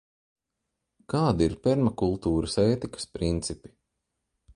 Kādi 1.13 1.45
ir 1.47 1.53
permakultūras 1.67 2.57
ētikas 2.65 3.07
principi? 3.19 3.73